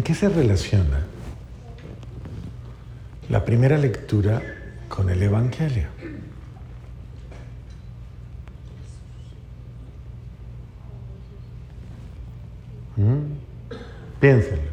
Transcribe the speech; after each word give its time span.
¿En 0.00 0.04
qué 0.04 0.14
se 0.14 0.30
relaciona 0.30 1.04
la 3.28 3.44
primera 3.44 3.76
lectura 3.76 4.40
con 4.88 5.10
el 5.10 5.22
Evangelio? 5.22 5.88
¿Mm? 12.96 13.18
Piénsenlo. 14.18 14.70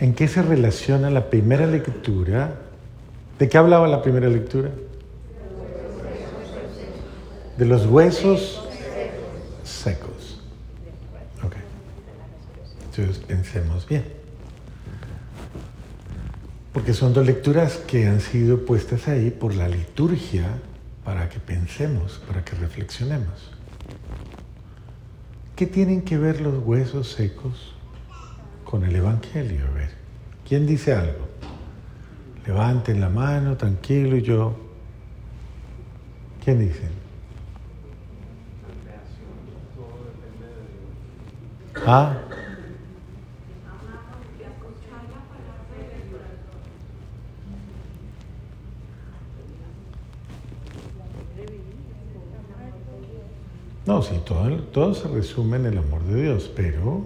¿En 0.00 0.14
qué 0.14 0.26
se 0.26 0.40
relaciona 0.40 1.10
la 1.10 1.28
primera 1.28 1.66
lectura? 1.66 2.62
¿De 3.38 3.46
qué 3.46 3.58
hablaba 3.58 3.86
la 3.88 4.00
primera 4.00 4.30
lectura? 4.30 4.70
De 7.58 7.66
los 7.66 7.84
huesos 7.84 8.66
secos. 9.64 10.40
Ok. 11.42 11.56
Entonces 12.96 13.23
pensemos 13.34 13.86
bien. 13.88 14.04
Porque 16.72 16.92
son 16.92 17.12
dos 17.12 17.26
lecturas 17.26 17.78
que 17.78 18.06
han 18.06 18.20
sido 18.20 18.64
puestas 18.64 19.08
ahí 19.08 19.30
por 19.30 19.54
la 19.54 19.68
liturgia 19.68 20.46
para 21.04 21.28
que 21.28 21.40
pensemos, 21.40 22.20
para 22.28 22.44
que 22.44 22.54
reflexionemos. 22.54 23.50
¿Qué 25.56 25.66
tienen 25.66 26.02
que 26.02 26.16
ver 26.16 26.40
los 26.40 26.64
huesos 26.64 27.12
secos 27.12 27.74
con 28.64 28.84
el 28.84 28.94
Evangelio? 28.94 29.66
A 29.66 29.70
ver, 29.70 29.90
¿quién 30.48 30.66
dice 30.66 30.94
algo? 30.94 31.28
Levanten 32.46 33.00
la 33.00 33.08
mano, 33.08 33.56
tranquilo, 33.56 34.16
y 34.16 34.22
yo. 34.22 34.56
¿Quién 36.44 36.60
dice? 36.60 36.88
Ah. 41.86 42.16
No, 53.86 54.00
sí, 54.00 54.14
todo, 54.24 54.48
todo 54.72 54.94
se 54.94 55.08
resume 55.08 55.58
en 55.58 55.66
el 55.66 55.76
amor 55.76 56.02
de 56.04 56.22
Dios, 56.22 56.50
pero 56.56 57.04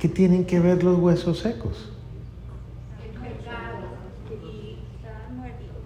¿qué 0.00 0.08
tienen 0.08 0.44
que 0.44 0.58
ver 0.58 0.82
los 0.82 0.98
huesos 0.98 1.38
secos? 1.38 1.92
El 3.04 3.10
pecado. 3.20 3.86
Y 4.42 4.78
está 4.96 5.30
muerto. 5.32 5.78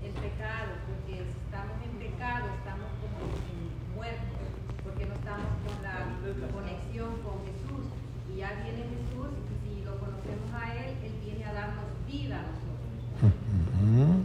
El 0.00 0.12
pecado, 0.12 0.78
porque 0.86 1.26
estamos 1.26 1.74
en 1.82 1.98
pecado, 1.98 2.54
estamos 2.54 2.86
como 3.02 3.34
muertos, 3.96 4.46
porque 4.84 5.06
no 5.06 5.14
estamos 5.14 5.58
con 5.66 5.82
la 5.82 6.06
conexión 6.54 7.10
con 7.26 7.42
Jesús. 7.50 7.90
Y 8.32 8.38
ya 8.38 8.62
viene 8.62 8.86
Jesús, 8.94 9.34
si 9.66 9.82
lo 9.82 9.98
conocemos 9.98 10.54
a 10.54 10.86
Él, 10.86 10.94
Él 11.02 11.14
viene 11.24 11.44
a 11.46 11.52
darnos 11.52 11.90
vida 12.06 12.38
a 12.38 12.46
nosotros. 12.46 14.22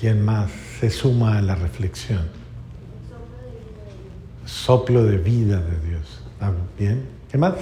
¿Quién 0.00 0.24
más 0.24 0.50
se 0.80 0.88
suma 0.88 1.36
a 1.36 1.42
la 1.42 1.56
reflexión? 1.56 2.39
Soplo 4.70 5.02
de 5.02 5.18
vida 5.18 5.60
de 5.60 5.88
Dios. 5.88 6.22
¿Está 6.34 6.52
bien? 6.78 7.04
¿Qué 7.28 7.36
más? 7.36 7.54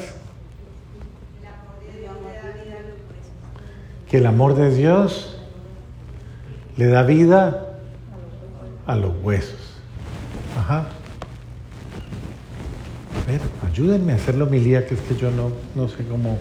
Que 4.10 4.18
el 4.18 4.26
amor 4.26 4.54
de 4.54 4.76
Dios 4.76 5.38
le 6.76 6.88
da 6.88 7.04
vida 7.04 7.78
a 8.86 8.94
los 8.94 9.14
huesos. 9.22 9.80
Ajá. 10.58 10.88
A 13.16 13.30
ver, 13.30 13.40
ayúdenme 13.66 14.12
a 14.12 14.16
hacer 14.16 14.34
la 14.34 14.44
homilía, 14.44 14.86
que 14.86 14.94
es 14.94 15.00
que 15.00 15.16
yo 15.16 15.30
no, 15.30 15.50
no 15.74 15.88
sé 15.88 16.04
cómo. 16.04 16.36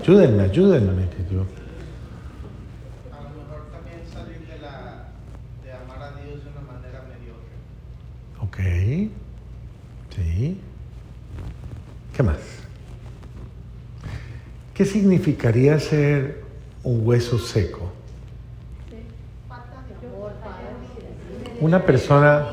Ayúdenme, 0.00 0.44
ayúdenme, 0.44 1.06
que 1.10 1.34
yo. 1.34 1.44
A 8.40 9.23
Sí. 10.14 10.60
¿Qué 12.16 12.22
más? 12.22 12.38
¿Qué 14.72 14.84
significaría 14.84 15.78
ser 15.78 16.42
un 16.82 17.06
hueso 17.06 17.38
seco? 17.38 17.92
Una 21.60 21.84
persona... 21.84 22.46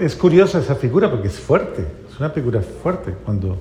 Es 0.00 0.14
curiosa 0.14 0.60
esa 0.60 0.76
figura 0.76 1.10
porque 1.10 1.28
es 1.28 1.38
fuerte, 1.38 1.84
es 2.08 2.18
una 2.18 2.30
figura 2.30 2.60
fuerte. 2.60 3.14
Cuando, 3.24 3.58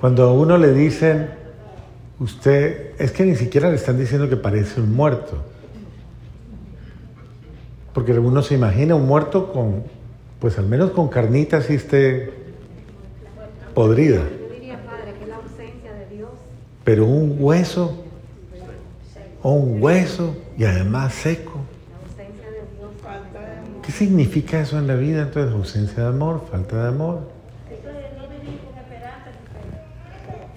cuando 0.00 0.24
a 0.24 0.32
uno 0.32 0.58
le 0.58 0.72
dicen, 0.72 1.30
usted, 2.18 2.92
es 2.98 3.10
que 3.10 3.24
ni 3.24 3.36
siquiera 3.36 3.70
le 3.70 3.76
están 3.76 3.98
diciendo 3.98 4.28
que 4.28 4.36
parece 4.36 4.80
un 4.80 4.94
muerto. 4.94 5.42
Porque 8.04 8.20
uno 8.20 8.42
se 8.42 8.54
imagina 8.54 8.94
un 8.94 9.06
muerto 9.06 9.50
con, 9.50 9.82
pues 10.38 10.58
al 10.58 10.66
menos 10.66 10.90
con 10.90 11.08
carnita 11.08 11.56
así 11.56 11.72
esté 11.76 12.30
podrida. 13.72 14.20
Pero 16.84 17.06
un 17.06 17.36
hueso, 17.40 18.04
o 19.42 19.52
un 19.52 19.82
hueso 19.82 20.36
y 20.58 20.64
además 20.64 21.14
seco. 21.14 21.60
¿Qué 23.82 23.90
significa 23.90 24.60
eso 24.60 24.78
en 24.78 24.86
la 24.86 24.96
vida? 24.96 25.22
Entonces, 25.22 25.54
ausencia 25.54 26.02
de 26.02 26.08
amor, 26.10 26.44
falta 26.50 26.82
de 26.82 26.88
amor. 26.88 27.20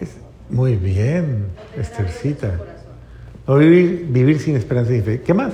Es- 0.02 0.18
muy 0.50 0.76
bien, 0.76 1.46
Estercita. 1.78 2.60
No 3.48 3.56
vivir, 3.56 4.06
vivir 4.10 4.38
sin 4.42 4.58
esperanza 4.58 4.94
y 4.94 5.00
fe. 5.00 5.22
¿Qué 5.22 5.34
más? 5.34 5.54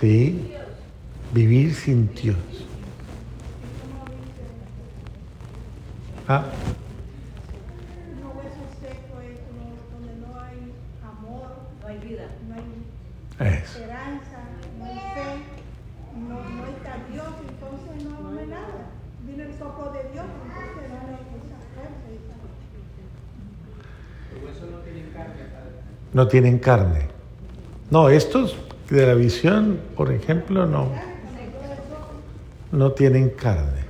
Sí, 0.00 0.52
vivir 1.32 1.74
sin 1.74 2.12
Dios. 2.14 2.36
Ah. 6.28 6.44
No 26.12 26.28
tienen 26.28 26.60
carne. 26.60 27.08
No, 27.90 28.08
estos 28.08 28.56
de 28.90 29.06
la 29.06 29.14
visión, 29.14 29.80
por 29.96 30.12
ejemplo, 30.12 30.66
no, 30.66 30.88
no 32.72 32.92
tienen 32.92 33.30
carne. 33.30 33.84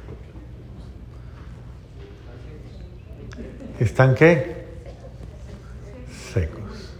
¿Están 3.80 4.14
qué? 4.14 4.64
Secos. 6.32 6.92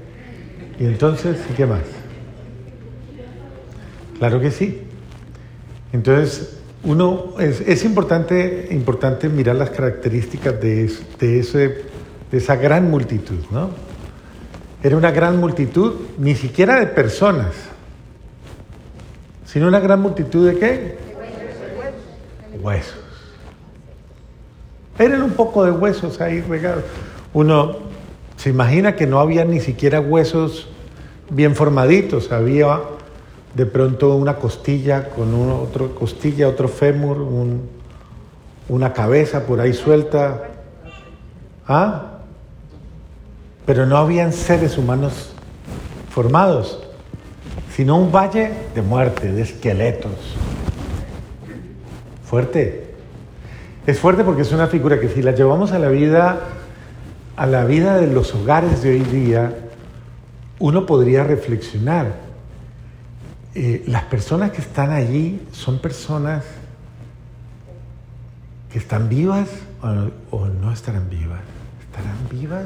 Y 0.80 0.86
entonces, 0.86 1.38
¿y 1.52 1.54
qué 1.54 1.68
más? 1.68 1.84
Claro 4.18 4.42
que 4.42 4.50
sí. 4.50 4.81
Entonces, 5.94 6.57
uno 6.84 7.36
es, 7.40 7.62
es 7.62 7.86
importante, 7.86 8.69
importante 8.72 9.30
mirar 9.30 9.56
las 9.57 9.69
características 9.69 10.60
de, 10.60 10.92
de 11.19 11.40
ese, 11.40 11.68
de 12.31 12.38
esa 12.38 12.56
gran 12.56 12.90
multitud, 12.90 13.40
¿no? 13.52 13.94
Era 14.86 14.98
una 14.98 15.10
gran 15.10 15.40
multitud, 15.40 15.94
ni 16.20 16.36
siquiera 16.36 16.80
de 16.80 16.86
personas, 16.86 17.54
sino 19.44 19.68
una 19.68 19.80
gran 19.80 20.00
multitud 20.00 20.48
de 20.48 20.60
qué? 20.60 20.98
Huesos. 22.62 23.00
Eran 25.00 25.24
un 25.24 25.32
poco 25.32 25.66
de 25.66 25.72
huesos 25.72 26.22
ahí 26.22 26.40
regados. 26.42 26.84
Uno 27.34 27.78
se 28.38 28.52
imagina 28.52 28.96
que 28.96 29.08
no 29.08 29.20
había 29.20 29.44
ni 29.44 29.60
siquiera 29.60 30.00
huesos 30.00 30.68
bien 31.31 31.56
formaditos, 31.56 32.31
había 32.31 32.80
de 33.56 33.66
pronto 33.66 34.14
una 34.16 34.36
costilla 34.36 35.10
con 35.10 35.34
otro 35.50 35.96
costilla, 35.96 36.48
otro 36.48 36.68
fémur, 36.68 37.18
un- 37.22 37.68
una 38.70 38.94
cabeza 38.94 39.48
por 39.48 39.60
ahí 39.62 39.74
suelta. 39.74 40.44
¿Ah? 41.68 42.15
Pero 43.66 43.86
no 43.86 43.98
habían 43.98 44.32
seres 44.32 44.78
humanos 44.78 45.32
formados, 46.10 46.80
sino 47.76 47.98
un 47.98 48.12
valle 48.12 48.54
de 48.74 48.82
muerte, 48.82 49.32
de 49.32 49.42
esqueletos. 49.42 50.36
Fuerte. 52.24 52.94
Es 53.86 54.00
fuerte 54.00 54.24
porque 54.24 54.44
es 54.44 54.52
una 54.52 54.68
figura 54.68 55.00
que 55.00 55.10
si 55.10 55.22
la 55.22 55.32
llevamos 55.32 55.72
a 55.72 55.80
la 55.80 55.90
vida, 55.90 56.40
a 57.36 57.46
la 57.46 57.66
vida 57.66 57.98
de 57.98 58.08
los 58.08 58.34
hogares 58.34 58.82
de 58.82 58.92
hoy 58.92 59.02
día, 59.02 59.54
uno 60.60 60.86
podría 60.86 61.24
reflexionar. 61.24 62.14
Eh, 63.54 63.84
las 63.88 64.04
personas 64.04 64.52
que 64.52 64.62
están 64.62 64.92
allí 64.92 65.42
son 65.52 65.80
personas 65.80 66.44
que 68.72 68.80
están 68.80 69.08
vivas 69.08 69.50
o, 69.82 70.36
o 70.38 70.48
no 70.48 70.72
estarán 70.72 71.10
vivas. 71.10 71.42
¿Estarán 71.82 72.18
vivas? 72.30 72.66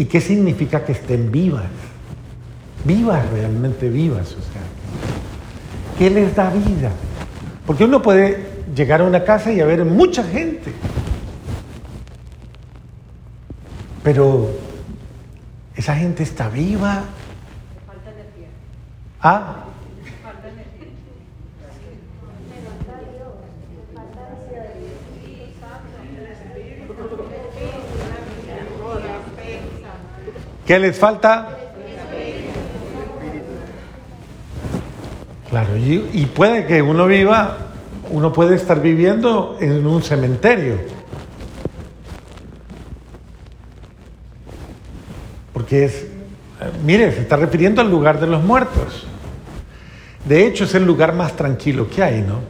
¿Y 0.00 0.06
qué 0.06 0.18
significa 0.18 0.82
que 0.82 0.92
estén 0.92 1.30
vivas? 1.30 1.68
Vivas, 2.86 3.30
realmente 3.32 3.90
vivas, 3.90 4.28
o 4.28 4.40
sea. 4.40 4.62
¿Qué 5.98 6.08
les 6.08 6.34
da 6.34 6.48
vida? 6.48 6.90
Porque 7.66 7.84
uno 7.84 8.00
puede 8.00 8.46
llegar 8.74 9.02
a 9.02 9.04
una 9.04 9.24
casa 9.24 9.52
y 9.52 9.60
haber 9.60 9.84
mucha 9.84 10.24
gente. 10.24 10.72
Pero 14.02 14.48
esa 15.76 15.94
gente 15.94 16.22
está 16.22 16.48
viva. 16.48 17.04
Ah, 19.20 19.64
¿qué 30.70 30.78
les 30.78 30.96
falta? 30.96 31.48
Claro, 35.48 35.76
y, 35.76 36.26
puede 36.32 36.64
que 36.64 36.80
uno 36.80 37.08
viva, 37.08 37.56
uno 38.08 38.32
puede 38.32 38.54
estar 38.54 38.80
viviendo 38.80 39.58
en 39.60 39.84
un 39.84 40.00
cementerio. 40.00 40.76
Porque 45.52 45.86
es, 45.86 46.02
eh, 46.02 46.06
mire, 46.84 47.10
se 47.10 47.22
está 47.22 47.34
refiriendo 47.34 47.80
al 47.80 47.90
lugar 47.90 48.20
de 48.20 48.28
los 48.28 48.40
muertos. 48.40 49.08
De 50.24 50.46
hecho, 50.46 50.62
es 50.62 50.74
el 50.76 50.84
lugar 50.84 51.14
más 51.16 51.34
tranquilo 51.34 51.90
que 51.90 52.04
hay, 52.04 52.22
¿no? 52.22 52.42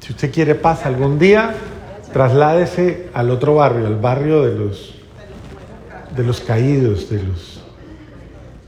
Si 0.00 0.14
usted 0.14 0.32
quiere 0.32 0.54
paz 0.54 0.86
algún 0.86 1.18
día, 1.18 1.54
trasládese 2.14 3.10
al 3.12 3.28
otro 3.28 3.56
barrio, 3.56 3.88
al 3.88 3.96
barrio 3.96 4.42
de 4.42 4.58
los, 4.58 4.95
de 6.16 6.24
los 6.24 6.40
caídos, 6.40 7.10
de 7.10 7.22
los, 7.22 7.60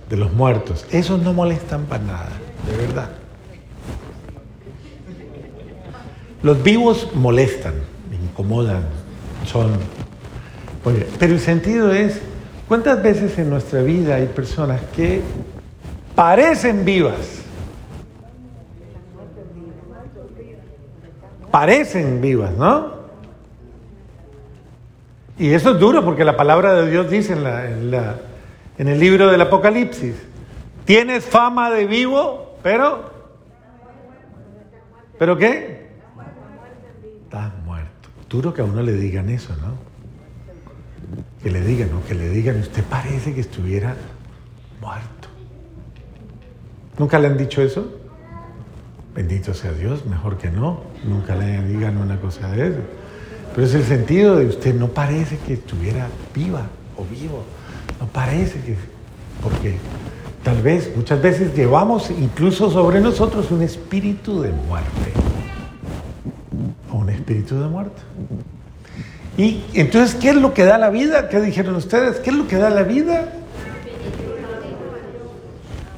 de 0.08 0.16
los 0.16 0.32
muertos. 0.32 0.86
Esos 0.90 1.20
no 1.22 1.32
molestan 1.32 1.84
para 1.86 2.04
nada, 2.04 2.32
de 2.66 2.86
verdad. 2.86 3.10
Los 6.42 6.62
vivos 6.62 7.08
molestan, 7.14 7.74
incomodan, 8.22 8.82
son... 9.46 9.72
Pero 11.18 11.34
el 11.34 11.40
sentido 11.40 11.92
es, 11.92 12.20
¿cuántas 12.68 13.02
veces 13.02 13.36
en 13.38 13.50
nuestra 13.50 13.82
vida 13.82 14.14
hay 14.14 14.26
personas 14.26 14.80
que 14.94 15.20
parecen 16.14 16.84
vivas? 16.84 17.42
Parecen 21.50 22.20
vivas, 22.20 22.52
¿no? 22.52 22.97
Y 25.38 25.52
eso 25.52 25.72
es 25.72 25.78
duro 25.78 26.04
porque 26.04 26.24
la 26.24 26.36
palabra 26.36 26.74
de 26.74 26.90
Dios 26.90 27.08
dice 27.08 27.32
en, 27.32 27.44
la, 27.44 27.66
en, 27.66 27.90
la, 27.90 28.16
en 28.76 28.88
el 28.88 28.98
libro 28.98 29.28
del 29.28 29.40
Apocalipsis, 29.40 30.16
tienes 30.84 31.24
fama 31.24 31.70
de 31.70 31.86
vivo, 31.86 32.56
pero... 32.62 33.16
¿Pero 35.18 35.36
qué? 35.36 35.90
Estás 37.24 37.52
muerto. 37.64 38.08
Duro 38.28 38.52
que 38.54 38.62
a 38.62 38.64
uno 38.64 38.82
le 38.82 38.92
digan 38.92 39.28
eso, 39.28 39.54
¿no? 39.56 39.74
Que 41.42 41.50
le 41.50 41.60
digan, 41.60 41.90
¿no? 41.90 42.04
Que 42.04 42.14
le 42.14 42.28
digan, 42.30 42.58
usted 42.60 42.84
parece 42.84 43.34
que 43.34 43.40
estuviera 43.40 43.94
muerto. 44.80 45.28
¿Nunca 46.98 47.18
le 47.18 47.28
han 47.28 47.36
dicho 47.36 47.62
eso? 47.62 47.92
Bendito 49.14 49.54
sea 49.54 49.72
Dios, 49.72 50.04
mejor 50.06 50.36
que 50.36 50.50
no. 50.50 50.80
Nunca 51.04 51.34
le 51.36 51.62
digan 51.64 51.96
una 51.96 52.20
cosa 52.20 52.50
de 52.50 52.68
eso. 52.68 52.80
Pero 53.54 53.66
es 53.66 53.74
el 53.74 53.84
sentido 53.84 54.36
de 54.36 54.46
usted 54.46 54.74
no 54.74 54.88
parece 54.88 55.38
que 55.46 55.54
estuviera 55.54 56.08
viva 56.34 56.66
o 56.96 57.04
vivo. 57.04 57.44
No 58.00 58.06
parece 58.06 58.60
que... 58.60 58.76
Porque 59.42 59.76
tal 60.42 60.62
vez, 60.62 60.90
muchas 60.96 61.20
veces 61.20 61.54
llevamos 61.54 62.10
incluso 62.10 62.70
sobre 62.70 63.00
nosotros 63.00 63.50
un 63.50 63.62
espíritu 63.62 64.40
de 64.42 64.50
muerte. 64.50 65.12
O 66.92 66.96
un 66.98 67.10
espíritu 67.10 67.60
de 67.60 67.68
muerte. 67.68 68.00
Y 69.36 69.62
entonces, 69.74 70.16
¿qué 70.16 70.30
es 70.30 70.36
lo 70.36 70.52
que 70.52 70.64
da 70.64 70.78
la 70.78 70.90
vida? 70.90 71.28
¿Qué 71.28 71.40
dijeron 71.40 71.76
ustedes? 71.76 72.16
¿Qué 72.16 72.30
es 72.30 72.36
lo 72.36 72.48
que 72.48 72.56
da 72.56 72.70
la 72.70 72.82
vida? 72.82 73.32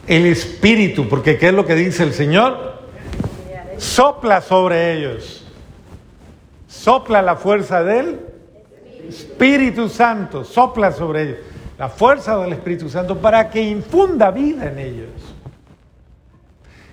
El 0.06 0.26
espíritu, 0.26 1.08
porque 1.08 1.38
¿qué 1.38 1.48
es 1.48 1.54
lo 1.54 1.64
que 1.64 1.74
dice 1.74 2.02
el 2.02 2.12
Señor? 2.12 2.80
Sopla 3.78 4.42
sobre 4.42 4.94
ellos. 4.94 5.39
Sopla 6.80 7.20
la 7.20 7.36
fuerza 7.36 7.84
del 7.84 8.18
Espíritu 9.06 9.90
Santo, 9.90 10.44
sopla 10.44 10.90
sobre 10.90 11.22
ellos. 11.22 11.36
La 11.76 11.90
fuerza 11.90 12.38
del 12.38 12.54
Espíritu 12.54 12.88
Santo 12.88 13.18
para 13.18 13.50
que 13.50 13.60
infunda 13.60 14.30
vida 14.30 14.70
en 14.70 14.78
ellos. 14.78 15.10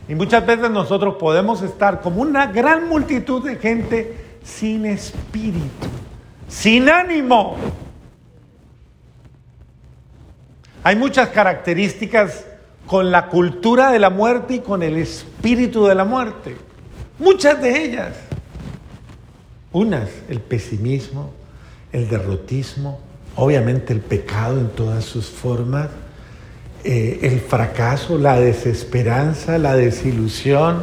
Y 0.10 0.16
muchas 0.16 0.46
veces 0.46 0.70
nosotros 0.72 1.16
podemos 1.16 1.62
estar 1.62 2.02
como 2.02 2.22
una 2.22 2.48
gran 2.48 2.90
multitud 2.90 3.42
de 3.46 3.56
gente 3.56 4.40
sin 4.44 4.86
espíritu, 4.86 5.88
sin 6.50 6.90
ánimo. 6.90 7.56
Hay 10.84 10.98
muchas 10.98 11.30
características 11.30 12.46
con 12.88 13.10
la 13.10 13.28
cultura 13.28 13.94
de 13.94 14.00
la 14.00 14.10
muerte 14.10 14.56
y 14.56 14.60
con 14.60 14.84
el 14.84 14.98
espíritu 14.98 15.86
de 15.86 15.96
la 15.96 16.04
muerte. 16.04 16.58
Muchas 17.20 17.62
de 17.62 17.86
ellas. 17.86 18.27
Unas, 19.72 20.10
el 20.30 20.40
pesimismo, 20.40 21.32
el 21.92 22.10
derrotismo, 22.10 23.00
obviamente 23.36 23.94
el 23.94 24.02
pecado 24.02 24.60
en 24.60 24.70
todas 24.70 25.06
sus 25.06 25.28
formas, 25.28 25.90
eh, 26.84 27.20
el 27.24 27.40
fracaso, 27.40 28.18
la 28.18 28.40
desesperanza, 28.40 29.58
la 29.58 29.76
desilusión. 29.76 30.82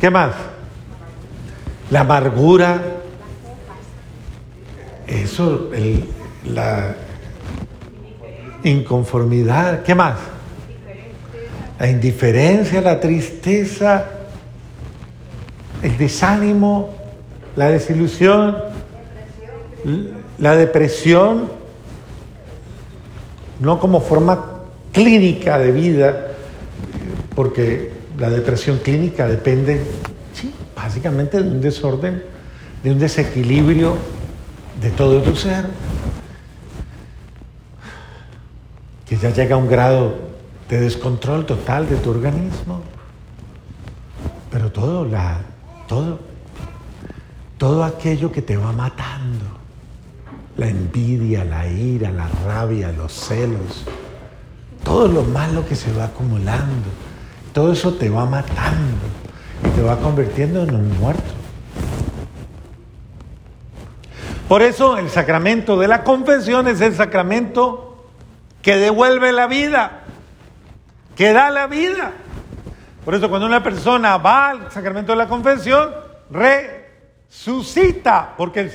¿Qué 0.00 0.10
más? 0.10 0.34
La 1.90 2.00
amargura. 2.00 2.82
Eso, 5.06 5.70
el, 5.72 6.04
la 6.44 6.96
inconformidad. 8.64 9.82
¿Qué 9.82 9.94
más? 9.94 10.16
la 11.78 11.90
indiferencia, 11.90 12.80
la 12.80 12.98
tristeza, 13.00 14.06
el 15.82 15.96
desánimo, 15.98 16.94
la 17.56 17.70
desilusión, 17.70 18.56
la 20.38 20.56
depresión, 20.56 21.50
no 23.60 23.80
como 23.80 24.00
forma 24.00 24.60
clínica 24.92 25.58
de 25.58 25.72
vida, 25.72 26.28
porque 27.34 27.92
la 28.18 28.30
depresión 28.30 28.78
clínica 28.78 29.26
depende, 29.26 29.82
sí, 30.34 30.54
básicamente 30.74 31.42
de 31.42 31.48
un 31.48 31.60
desorden, 31.60 32.22
de 32.82 32.90
un 32.92 32.98
desequilibrio 32.98 33.96
de 34.80 34.90
todo 34.90 35.22
tu 35.22 35.34
ser, 35.34 35.64
que 39.08 39.16
ya 39.16 39.30
llega 39.30 39.54
a 39.54 39.58
un 39.58 39.68
grado 39.68 40.14
de 40.68 40.80
descontrol 40.80 41.46
total 41.46 41.88
de 41.88 41.96
tu 41.96 42.10
organismo. 42.10 42.82
Pero 44.50 44.72
todo, 44.72 45.04
la, 45.04 45.38
todo, 45.86 46.18
todo 47.58 47.84
aquello 47.84 48.30
que 48.30 48.42
te 48.42 48.56
va 48.56 48.72
matando, 48.72 49.44
la 50.56 50.68
envidia, 50.68 51.44
la 51.44 51.66
ira, 51.66 52.10
la 52.10 52.28
rabia, 52.44 52.92
los 52.92 53.12
celos, 53.12 53.84
todo 54.84 55.08
lo 55.08 55.22
malo 55.22 55.66
que 55.66 55.74
se 55.74 55.92
va 55.92 56.04
acumulando, 56.04 56.88
todo 57.52 57.72
eso 57.72 57.94
te 57.94 58.10
va 58.10 58.26
matando 58.26 59.06
y 59.64 59.68
te 59.70 59.82
va 59.82 59.96
convirtiendo 59.98 60.62
en 60.62 60.74
un 60.74 60.98
muerto. 60.98 61.32
Por 64.48 64.62
eso 64.62 64.96
el 64.96 65.10
sacramento 65.10 65.78
de 65.78 65.88
la 65.88 66.04
confesión 66.04 66.68
es 66.68 66.80
el 66.80 66.94
sacramento 66.94 68.06
que 68.62 68.76
devuelve 68.76 69.32
la 69.32 69.46
vida, 69.46 70.04
que 71.16 71.32
da 71.32 71.50
la 71.50 71.66
vida. 71.66 72.12
Por 73.04 73.14
eso 73.14 73.28
cuando 73.28 73.46
una 73.46 73.62
persona 73.62 74.18
va 74.18 74.50
al 74.50 74.70
sacramento 74.70 75.12
de 75.12 75.18
la 75.18 75.28
confesión, 75.28 75.90
resucita, 77.28 78.34
porque 78.36 78.60
el 78.60 78.72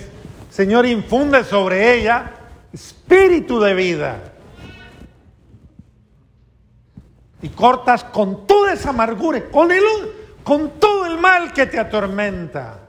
Señor 0.50 0.86
infunde 0.86 1.44
sobre 1.44 1.96
ella 1.96 2.32
espíritu 2.72 3.60
de 3.60 3.74
vida. 3.74 4.34
Y 7.42 7.50
cortas 7.50 8.04
con 8.04 8.46
toda 8.46 8.74
esa 8.74 8.90
amargura, 8.90 9.44
con, 9.50 9.72
el, 9.72 9.84
con 10.44 10.80
todo 10.80 11.08
el 11.08 11.18
mal 11.18 11.54
que 11.54 11.66
te 11.66 11.80
atormenta. 11.80 12.80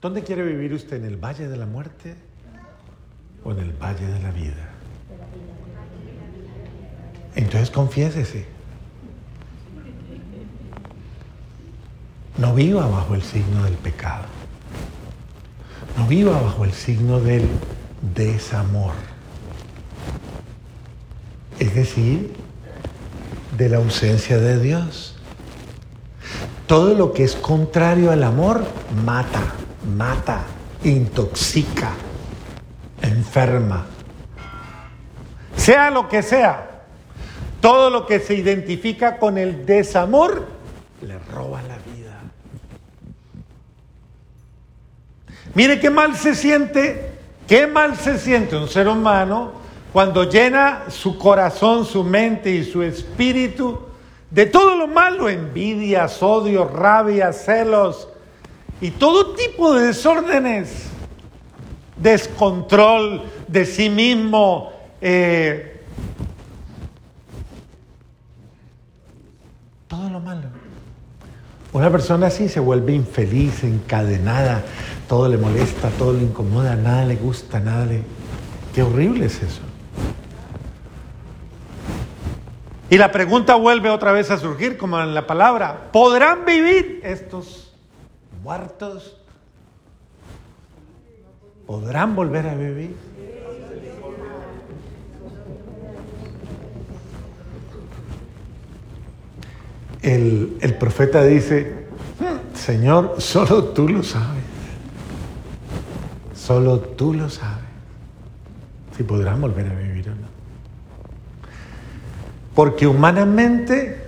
¿Dónde 0.00 0.22
quiere 0.22 0.42
vivir 0.42 0.72
usted? 0.72 0.96
¿En 0.96 1.04
el 1.04 1.16
valle 1.16 1.46
de 1.46 1.56
la 1.56 1.66
muerte 1.66 2.16
o 3.44 3.52
en 3.52 3.58
el 3.58 3.72
valle 3.72 4.06
de 4.06 4.18
la 4.20 4.30
vida? 4.32 4.70
Entonces 7.34 7.70
confiésese. 7.70 8.61
No 12.38 12.54
viva 12.54 12.86
bajo 12.86 13.14
el 13.14 13.22
signo 13.22 13.64
del 13.64 13.74
pecado. 13.74 14.24
No 15.96 16.06
viva 16.06 16.40
bajo 16.40 16.64
el 16.64 16.72
signo 16.72 17.20
del 17.20 17.46
desamor. 18.14 18.92
Es 21.58 21.74
decir, 21.74 22.34
de 23.56 23.68
la 23.68 23.76
ausencia 23.76 24.38
de 24.38 24.58
Dios. 24.58 25.16
Todo 26.66 26.94
lo 26.94 27.12
que 27.12 27.24
es 27.24 27.36
contrario 27.36 28.10
al 28.10 28.24
amor 28.24 28.64
mata, 29.04 29.54
mata, 29.96 30.42
intoxica, 30.84 31.92
enferma. 33.02 33.86
Sea 35.56 35.90
lo 35.90 36.08
que 36.08 36.22
sea, 36.22 36.84
todo 37.60 37.90
lo 37.90 38.06
que 38.06 38.18
se 38.20 38.34
identifica 38.34 39.18
con 39.18 39.38
el 39.38 39.66
desamor 39.66 40.48
le 41.02 41.18
roba 41.18 41.62
la 41.62 41.76
vida. 41.78 42.01
Mire 45.54 45.78
qué 45.80 45.90
mal 45.90 46.16
se 46.16 46.34
siente, 46.34 47.10
qué 47.46 47.66
mal 47.66 47.96
se 47.96 48.18
siente 48.18 48.56
un 48.56 48.68
ser 48.68 48.88
humano 48.88 49.52
cuando 49.92 50.24
llena 50.24 50.84
su 50.88 51.18
corazón, 51.18 51.84
su 51.84 52.02
mente 52.02 52.50
y 52.50 52.64
su 52.64 52.82
espíritu 52.82 53.78
de 54.30 54.46
todo 54.46 54.76
lo 54.76 54.86
malo, 54.86 55.28
envidias, 55.28 56.22
odio, 56.22 56.64
rabia, 56.66 57.34
celos 57.34 58.08
y 58.80 58.92
todo 58.92 59.34
tipo 59.34 59.74
de 59.74 59.88
desórdenes, 59.88 60.88
descontrol 61.98 63.22
de 63.46 63.66
sí 63.66 63.90
mismo, 63.90 64.72
eh, 65.02 65.82
todo 69.86 70.08
lo 70.08 70.18
malo. 70.18 70.61
Una 71.72 71.90
persona 71.90 72.26
así 72.26 72.48
se 72.50 72.60
vuelve 72.60 72.92
infeliz, 72.92 73.64
encadenada, 73.64 74.62
todo 75.08 75.26
le 75.28 75.38
molesta, 75.38 75.88
todo 75.98 76.12
le 76.12 76.22
incomoda, 76.22 76.76
nada 76.76 77.06
le 77.06 77.16
gusta, 77.16 77.60
nada 77.60 77.86
le... 77.86 78.02
Qué 78.74 78.82
horrible 78.82 79.26
es 79.26 79.42
eso. 79.42 79.62
Y 82.90 82.98
la 82.98 83.10
pregunta 83.10 83.54
vuelve 83.54 83.88
otra 83.88 84.12
vez 84.12 84.30
a 84.30 84.36
surgir, 84.36 84.76
como 84.76 85.00
en 85.00 85.14
la 85.14 85.26
palabra, 85.26 85.88
¿podrán 85.92 86.44
vivir 86.44 87.00
estos 87.04 87.72
muertos? 88.42 89.16
¿Podrán 91.66 92.14
volver 92.14 92.48
a 92.48 92.54
vivir? 92.54 92.94
El, 100.02 100.76
profeta 100.78 101.24
dice, 101.24 101.86
Señor, 102.54 103.16
solo 103.18 103.64
tú 103.66 103.88
lo 103.88 104.02
sabes. 104.02 104.42
Solo 106.34 106.80
tú 106.80 107.14
lo 107.14 107.30
sabes. 107.30 107.64
Si 108.96 109.04
podrán 109.04 109.40
volver 109.40 109.68
a 109.68 109.74
vivir 109.74 110.08
o 110.10 110.14
no. 110.14 110.26
Porque 112.54 112.86
humanamente, 112.86 114.02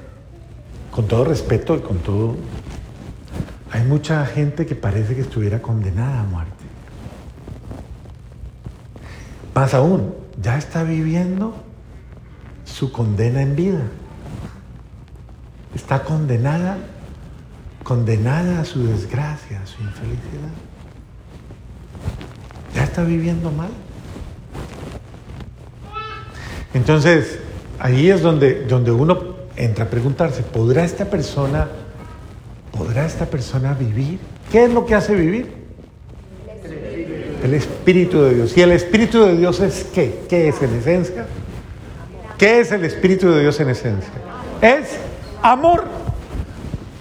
con 0.90 1.06
todo 1.06 1.24
respeto 1.24 1.76
y 1.76 1.80
con 1.80 1.98
todo, 1.98 2.36
hay 3.70 3.84
mucha 3.84 4.26
gente 4.26 4.66
que 4.66 4.74
parece 4.74 5.14
que 5.14 5.22
estuviera 5.22 5.62
condenada 5.62 6.20
a 6.20 6.24
muerte. 6.24 6.52
Más 9.54 9.72
aún, 9.74 10.12
ya 10.42 10.58
está 10.58 10.82
viviendo 10.82 11.54
su 12.64 12.90
condena 12.90 13.40
en 13.40 13.54
vida 13.54 13.82
está 15.74 16.04
condenada, 16.04 16.78
condenada 17.82 18.60
a 18.60 18.64
su 18.64 18.86
desgracia, 18.86 19.60
a 19.62 19.66
su 19.66 19.82
infelicidad. 19.82 20.50
Ya 22.74 22.84
está 22.84 23.04
viviendo 23.04 23.50
mal. 23.50 23.70
Entonces, 26.72 27.38
ahí 27.78 28.10
es 28.10 28.20
donde, 28.20 28.64
donde 28.64 28.90
uno 28.90 29.34
entra 29.56 29.84
a 29.84 29.88
preguntarse, 29.88 30.42
¿podrá 30.42 30.84
esta 30.84 31.04
persona, 31.04 31.68
podrá 32.72 33.06
esta 33.06 33.26
persona 33.26 33.74
vivir? 33.74 34.18
¿Qué 34.50 34.64
es 34.64 34.72
lo 34.72 34.84
que 34.84 34.94
hace 34.94 35.14
vivir? 35.14 35.64
El 37.44 37.54
Espíritu 37.54 38.22
de 38.22 38.34
Dios. 38.34 38.56
¿Y 38.56 38.62
el 38.62 38.72
Espíritu 38.72 39.24
de 39.24 39.36
Dios 39.36 39.60
es 39.60 39.84
qué? 39.94 40.24
¿Qué 40.28 40.48
es 40.48 40.62
en 40.62 40.74
esencia? 40.74 41.26
¿Qué 42.38 42.60
es 42.60 42.72
el 42.72 42.84
Espíritu 42.84 43.30
de 43.30 43.42
Dios 43.42 43.60
en 43.60 43.68
esencia? 43.68 44.10
Es 44.60 44.96
amor. 45.44 45.84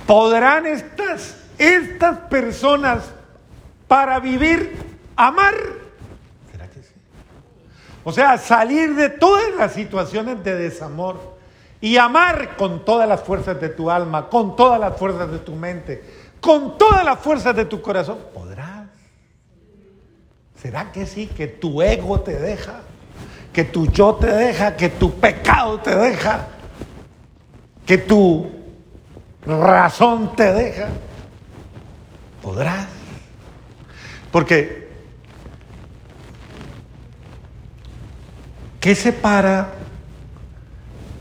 ¿Podrán 0.05 0.65
estas, 0.65 1.37
estas 1.57 2.19
personas 2.29 3.05
para 3.87 4.19
vivir 4.19 4.77
amar? 5.15 5.55
¿Será 6.51 6.67
que 6.67 6.83
sí? 6.83 6.93
O 8.03 8.11
sea, 8.11 8.37
salir 8.37 8.95
de 8.95 9.09
todas 9.09 9.55
las 9.57 9.73
situaciones 9.73 10.43
de 10.43 10.55
desamor 10.55 11.37
y 11.79 11.95
amar 11.95 12.57
con 12.57 12.83
todas 12.83 13.07
las 13.07 13.23
fuerzas 13.23 13.59
de 13.61 13.69
tu 13.69 13.89
alma, 13.89 14.29
con 14.29 14.57
todas 14.57 14.79
las 14.79 14.97
fuerzas 14.97 15.31
de 15.31 15.39
tu 15.39 15.55
mente, 15.55 16.03
con 16.41 16.77
todas 16.77 17.05
las 17.05 17.19
fuerzas 17.19 17.55
de 17.55 17.63
tu 17.63 17.81
corazón. 17.81 18.17
¿Podrás? 18.33 18.87
¿Será 20.61 20.91
que 20.91 21.05
sí? 21.05 21.27
Que 21.27 21.47
tu 21.47 21.81
ego 21.81 22.19
te 22.19 22.37
deja, 22.37 22.81
que 23.53 23.63
tu 23.63 23.87
yo 23.87 24.15
te 24.15 24.27
deja, 24.27 24.75
que 24.75 24.89
tu 24.89 25.13
pecado 25.13 25.79
te 25.79 25.95
deja, 25.95 26.47
que 27.85 27.97
tu 27.97 28.49
razón 29.45 30.35
te 30.35 30.53
deja, 30.53 30.87
podrás. 32.41 32.87
Porque, 34.31 34.87
¿qué 38.79 38.95
separa, 38.95 39.73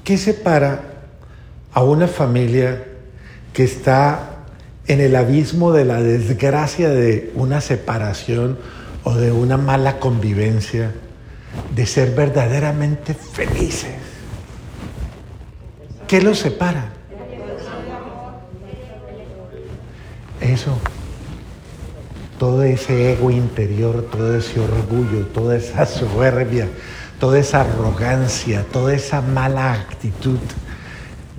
qué 0.05 0.17
separa 0.17 0.81
a 1.73 1.83
una 1.83 2.07
familia 2.07 2.85
que 3.53 3.65
está 3.65 4.33
en 4.87 5.01
el 5.01 5.17
abismo 5.17 5.73
de 5.73 5.85
la 5.85 6.03
desgracia 6.03 6.89
de 6.89 7.31
una 7.35 7.61
separación 7.61 8.59
o 9.05 9.15
de 9.15 9.33
una 9.33 9.57
mala 9.57 9.99
convivencia 9.99 10.93
de 11.75 11.87
ser 11.87 12.13
verdaderamente 12.13 13.15
felices. 13.15 14.02
¿Qué 16.13 16.21
los 16.21 16.41
separa? 16.41 16.93
Eso. 20.43 20.79
Todo 22.39 22.65
ese 22.65 23.15
ego 23.15 23.31
interior, 23.31 24.11
todo 24.13 24.37
ese 24.37 24.61
orgullo, 24.61 25.25
toda 25.29 25.57
esa 25.57 25.87
soberbia, 25.87 26.69
toda 27.19 27.39
esa 27.39 27.63
arrogancia, 27.63 28.63
toda 28.71 28.93
esa 28.93 29.23
mala 29.23 29.73
actitud 29.73 30.39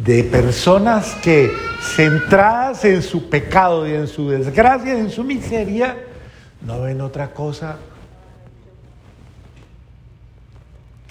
de 0.04 0.24
personas 0.24 1.14
que 1.22 1.52
centradas 1.96 2.84
en 2.84 3.04
su 3.04 3.30
pecado 3.30 3.88
y 3.88 3.94
en 3.94 4.08
su 4.08 4.32
desgracia 4.32 4.98
en 4.98 5.12
su 5.12 5.24
miseria, 5.24 5.98
no 6.66 6.82
ven 6.82 7.00
otra 7.02 7.32
cosa 7.32 7.78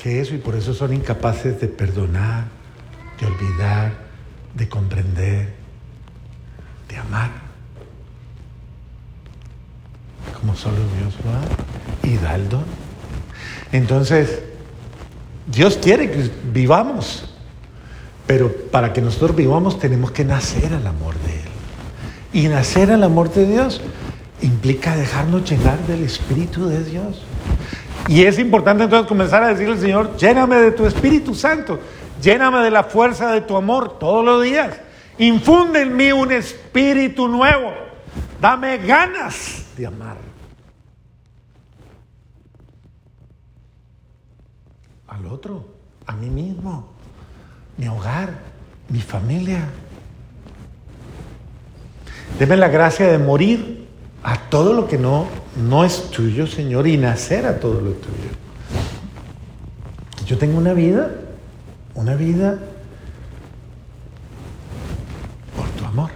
que 0.02 0.20
eso 0.20 0.34
y 0.34 0.38
por 0.38 0.56
eso 0.56 0.74
son 0.74 0.92
incapaces 0.92 1.60
de 1.60 1.68
perdonar, 1.68 2.61
de 3.22 3.28
olvidar, 3.28 3.92
de 4.54 4.68
comprender, 4.68 5.48
de 6.88 6.96
amar. 6.96 7.30
Como 10.40 10.56
solo 10.56 10.78
Dios 10.98 11.14
lo 11.24 11.30
ama 11.30 11.46
y 12.02 12.16
da 12.16 12.34
el 12.34 12.48
don. 12.48 12.64
Entonces, 13.70 14.42
Dios 15.46 15.78
quiere 15.80 16.10
que 16.10 16.30
vivamos, 16.52 17.32
pero 18.26 18.52
para 18.70 18.92
que 18.92 19.00
nosotros 19.00 19.36
vivamos 19.36 19.78
tenemos 19.78 20.10
que 20.10 20.24
nacer 20.24 20.74
al 20.74 20.86
amor 20.86 21.14
de 21.20 21.34
Él. 21.34 21.48
Y 22.32 22.48
nacer 22.48 22.90
al 22.90 23.04
amor 23.04 23.32
de 23.32 23.46
Dios 23.46 23.80
implica 24.40 24.96
dejarnos 24.96 25.48
llenar 25.48 25.78
del 25.86 26.02
Espíritu 26.02 26.66
de 26.66 26.82
Dios. 26.82 27.22
Y 28.08 28.22
es 28.22 28.40
importante 28.40 28.82
entonces 28.84 29.06
comenzar 29.06 29.44
a 29.44 29.48
decirle 29.48 29.74
al 29.74 29.80
Señor, 29.80 30.16
lléname 30.16 30.56
de 30.56 30.72
tu 30.72 30.86
Espíritu 30.86 31.36
Santo, 31.36 31.78
lléname 32.22 32.60
de 32.60 32.70
la 32.70 32.84
fuerza 32.84 33.32
de 33.32 33.42
tu 33.42 33.56
amor 33.56 33.98
todos 33.98 34.24
los 34.24 34.42
días. 34.42 34.78
Infunde 35.18 35.82
en 35.82 35.96
mí 35.96 36.12
un 36.12 36.32
espíritu 36.32 37.28
nuevo. 37.28 37.72
Dame 38.40 38.78
ganas 38.78 39.66
de 39.76 39.86
amar. 39.86 40.16
Al 45.08 45.26
otro, 45.26 45.66
a 46.06 46.12
mí 46.14 46.30
mismo, 46.30 46.88
mi 47.76 47.86
hogar, 47.88 48.30
mi 48.88 49.00
familia. 49.00 49.68
Deme 52.38 52.56
la 52.56 52.68
gracia 52.68 53.06
de 53.06 53.18
morir 53.18 53.86
a 54.22 54.38
todo 54.48 54.72
lo 54.72 54.88
que 54.88 54.98
no, 54.98 55.26
no 55.56 55.84
es 55.84 56.10
tuyo, 56.10 56.46
Señor, 56.46 56.86
y 56.86 56.96
nacer 56.96 57.46
a 57.46 57.60
todo 57.60 57.80
lo 57.80 57.92
tuyo. 57.92 58.30
Yo 60.26 60.38
tengo 60.38 60.56
una 60.56 60.72
vida, 60.72 61.10
una 61.94 62.14
vida 62.14 62.58
por 65.56 65.68
tu 65.70 65.84
amor. 65.84 66.10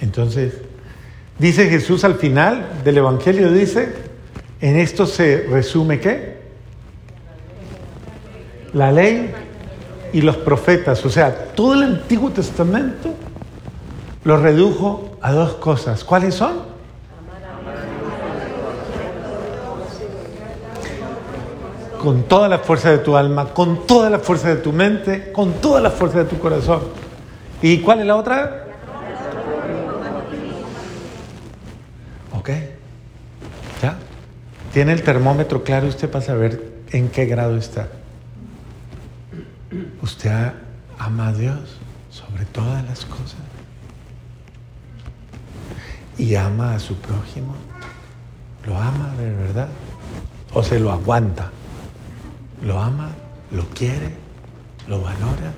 Entonces, 0.00 0.54
dice 1.38 1.68
Jesús 1.68 2.04
al 2.04 2.14
final 2.16 2.82
del 2.84 2.98
Evangelio, 2.98 3.52
dice, 3.52 3.94
en 4.60 4.76
esto 4.76 5.06
se 5.06 5.46
resume 5.48 6.00
qué? 6.00 6.36
La 8.72 8.92
ley 8.92 9.32
y 10.12 10.20
los 10.20 10.36
profetas, 10.36 11.04
o 11.04 11.10
sea, 11.10 11.34
todo 11.54 11.74
el 11.74 11.82
Antiguo 11.82 12.30
Testamento 12.30 13.14
lo 14.24 14.36
redujo 14.36 15.18
a 15.20 15.32
dos 15.32 15.54
cosas. 15.54 16.04
¿Cuáles 16.04 16.34
son? 16.34 16.75
Con 22.06 22.22
toda 22.22 22.48
la 22.48 22.60
fuerza 22.60 22.92
de 22.92 22.98
tu 22.98 23.16
alma, 23.16 23.46
con 23.46 23.84
toda 23.84 24.08
la 24.08 24.20
fuerza 24.20 24.46
de 24.46 24.58
tu 24.58 24.72
mente, 24.72 25.32
con 25.32 25.54
toda 25.54 25.80
la 25.80 25.90
fuerza 25.90 26.18
de 26.18 26.26
tu 26.26 26.38
corazón. 26.38 26.82
¿Y 27.60 27.78
cuál 27.78 27.98
es 27.98 28.06
la 28.06 28.14
otra? 28.14 28.64
¿Ok? 32.32 32.50
¿Ya? 33.82 33.96
¿Tiene 34.72 34.92
el 34.92 35.02
termómetro 35.02 35.64
claro 35.64 35.88
usted 35.88 36.08
para 36.08 36.24
saber 36.24 36.74
en 36.92 37.08
qué 37.08 37.26
grado 37.26 37.56
está? 37.56 37.88
¿Usted 40.00 40.52
ama 41.00 41.26
a 41.26 41.32
Dios 41.32 41.58
sobre 42.10 42.44
todas 42.44 42.84
las 42.84 43.04
cosas? 43.04 43.34
¿Y 46.16 46.36
ama 46.36 46.76
a 46.76 46.78
su 46.78 46.94
prójimo? 46.94 47.56
¿Lo 48.64 48.78
ama 48.78 49.12
de 49.18 49.34
verdad? 49.34 49.68
¿O 50.54 50.62
se 50.62 50.78
lo 50.78 50.92
aguanta? 50.92 51.50
Lo 52.62 52.80
ama, 52.80 53.10
lo 53.50 53.64
quiere, 53.70 54.14
lo 54.88 55.00
valora, 55.00 55.52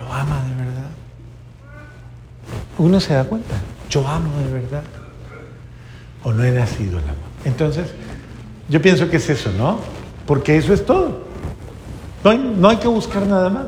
lo 0.00 0.12
ama 0.12 0.42
de 0.44 0.54
verdad. 0.54 0.90
Uno 2.78 3.00
se 3.00 3.14
da 3.14 3.24
cuenta, 3.24 3.54
yo 3.88 4.06
amo 4.06 4.38
de 4.38 4.52
verdad 4.52 4.82
o 6.22 6.32
no 6.32 6.44
he 6.44 6.50
nacido 6.50 6.98
el 6.98 7.04
amor. 7.04 7.16
Entonces, 7.44 7.90
yo 8.68 8.80
pienso 8.80 9.08
que 9.08 9.16
es 9.16 9.30
eso, 9.30 9.52
¿no? 9.52 9.80
Porque 10.26 10.56
eso 10.56 10.72
es 10.72 10.84
todo. 10.84 11.24
No 12.22 12.30
hay, 12.30 12.38
no 12.38 12.68
hay 12.68 12.76
que 12.76 12.88
buscar 12.88 13.26
nada 13.26 13.48
más. 13.48 13.66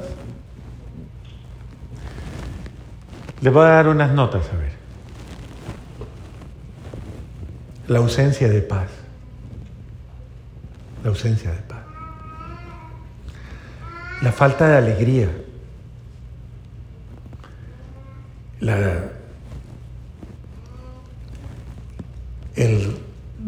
Le 3.41 3.51
voy 3.51 3.65
a 3.65 3.71
dar 3.71 3.89
unas 3.89 4.13
notas, 4.13 4.45
a 4.53 4.57
ver. 4.57 4.73
La 7.89 7.99
ausencia 7.99 8.49
de 8.49 8.61
paz. 8.61 8.89
La 11.03 11.11
ausencia 11.11 11.51
de 11.51 11.59
paz 11.59 11.72
la 14.23 14.31
falta 14.31 14.69
de 14.69 14.77
alegría, 14.77 15.29
el 22.55 22.97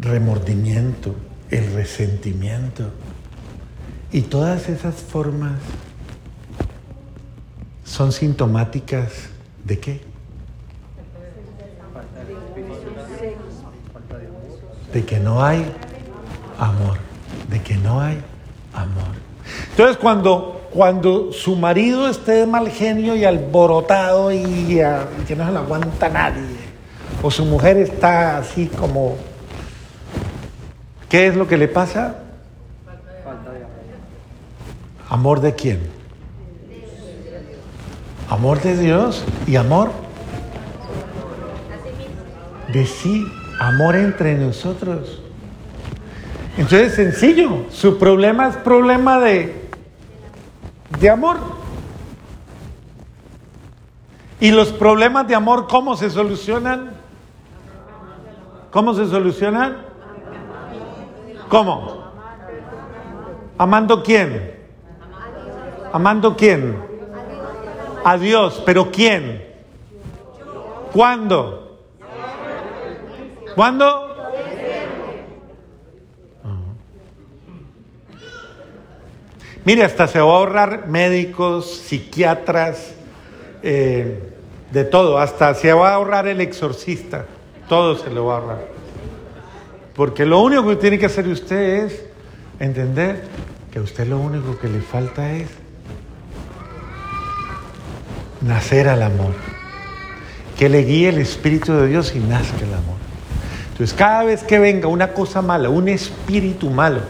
remordimiento, 0.01 1.15
el 1.49 1.73
resentimiento 1.73 2.91
y 4.11 4.23
todas 4.23 4.67
esas 4.67 4.95
formas 4.95 5.53
son 7.85 8.11
sintomáticas 8.11 9.29
de 9.63 9.79
qué? 9.79 10.01
De 14.91 15.05
que 15.05 15.19
no 15.21 15.43
hay 15.43 15.65
amor, 16.59 16.97
de 17.49 17.61
que 17.61 17.77
no 17.77 18.01
hay 18.01 18.17
amor. 18.73 19.15
Entonces 19.71 19.97
cuando 19.97 20.54
cuando 20.75 21.31
su 21.31 21.55
marido 21.55 22.09
esté 22.09 22.33
de 22.33 22.45
mal 22.45 22.69
genio 22.69 23.15
y 23.15 23.23
alborotado 23.23 24.33
y, 24.33 24.81
que 25.25 25.33
no 25.37 25.45
se 25.45 25.51
lo 25.53 25.59
aguanta 25.59 26.09
nadie, 26.09 26.43
o 27.23 27.31
su 27.31 27.45
mujer 27.45 27.77
está 27.77 28.37
así 28.37 28.67
como, 28.67 29.15
¿qué 31.07 31.27
es 31.27 31.35
lo 31.37 31.47
que 31.47 31.55
le 31.55 31.69
pasa? 31.69 32.17
¿Amor 35.07 35.39
de 35.39 35.55
quién? 35.55 35.79
Amor 38.29 38.61
de 38.61 38.75
Dios 38.75 39.23
y 39.47 39.55
amor 39.55 39.91
de 42.73 42.85
sí, 42.85 43.25
amor 43.61 43.95
entre 43.95 44.35
nosotros. 44.35 45.21
Entonces, 46.57 46.95
sencillo, 46.95 47.65
su 47.69 47.97
problema 47.97 48.49
es 48.49 48.57
problema 48.57 49.21
de 49.21 49.64
de 50.99 51.09
amor. 51.09 51.37
¿Y 54.39 54.51
los 54.51 54.71
problemas 54.71 55.27
de 55.27 55.35
amor 55.35 55.67
cómo 55.67 55.95
se 55.95 56.09
solucionan? 56.09 56.91
¿Cómo 58.71 58.93
se 58.93 59.07
solucionan? 59.07 59.77
¿Cómo? 61.49 62.05
¿Amando 63.57 64.03
quién? 64.03 64.53
¿Amando 65.93 66.35
quién? 66.35 66.77
A 68.03 68.17
Dios, 68.17 68.61
pero 68.65 68.91
¿quién? 68.91 69.43
¿Cuándo? 70.91 71.79
¿Cuándo? 73.55 74.04
Mire, 79.65 79.83
hasta 79.83 80.07
se 80.07 80.19
va 80.19 80.25
a 80.25 80.37
ahorrar 80.37 80.87
médicos, 80.87 81.81
psiquiatras, 81.87 82.93
eh, 83.63 84.31
de 84.71 84.83
todo, 84.83 85.17
hasta 85.17 85.53
se 85.55 85.73
va 85.73 85.89
a 85.89 85.93
ahorrar 85.95 86.27
el 86.27 86.39
exorcista, 86.39 87.25
todo 87.67 87.97
se 87.97 88.09
lo 88.11 88.25
va 88.25 88.35
a 88.35 88.37
ahorrar. 88.37 88.67
Porque 89.95 90.25
lo 90.25 90.41
único 90.41 90.67
que 90.67 90.75
tiene 90.75 90.99
que 90.99 91.07
hacer 91.07 91.27
usted 91.27 91.85
es 91.85 92.05
entender 92.59 93.23
que 93.71 93.79
a 93.79 93.81
usted 93.81 94.07
lo 94.07 94.19
único 94.19 94.57
que 94.59 94.67
le 94.67 94.81
falta 94.81 95.31
es 95.33 95.47
nacer 98.41 98.87
al 98.87 99.01
amor. 99.01 99.33
Que 100.57 100.69
le 100.69 100.83
guíe 100.83 101.09
el 101.09 101.17
Espíritu 101.17 101.73
de 101.73 101.87
Dios 101.87 102.13
y 102.15 102.19
nazca 102.19 102.57
el 102.59 102.73
amor. 102.73 102.97
Entonces, 103.71 103.95
cada 103.95 104.23
vez 104.23 104.43
que 104.43 104.59
venga 104.59 104.87
una 104.87 105.11
cosa 105.11 105.41
mala, 105.41 105.69
un 105.69 105.89
espíritu 105.89 106.69
malo, 106.69 107.01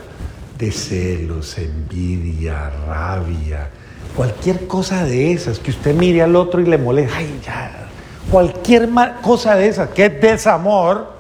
de 0.58 0.72
celos, 0.72 1.58
envidia, 1.58 2.70
rabia, 2.88 3.70
cualquier 4.16 4.68
cosa 4.68 5.06
de 5.06 5.34
esas, 5.34 5.60
que 5.60 5.72
usted 5.72 5.94
mire 5.94 6.22
al 6.22 6.36
otro 6.36 6.62
y 6.62 6.66
le 6.66 6.78
molesta, 6.78 7.18
ay, 7.18 7.40
ya, 7.46 7.88
cualquier 8.32 8.90
cosa 9.22 9.56
de 9.56 9.68
esas, 9.68 9.90
que 9.90 10.06
es 10.06 10.22
desamor, 10.22 11.14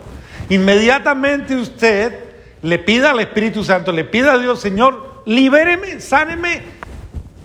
inmediatamente 0.49 1.55
usted 1.55 2.19
le 2.61 2.79
pida 2.79 3.11
al 3.11 3.19
Espíritu 3.19 3.63
Santo, 3.63 3.91
le 3.91 4.05
pida 4.05 4.33
a 4.33 4.37
Dios, 4.37 4.59
Señor, 4.59 5.21
libéreme, 5.25 5.99
sáneme, 6.01 6.61